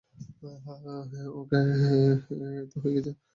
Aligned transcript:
হ্যাঁ 0.63 1.27
ওকে, 1.39 1.59
এইতো 2.57 2.77
হয়ে 2.83 2.93
গেছে। 2.97 3.11